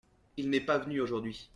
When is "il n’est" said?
0.35-0.65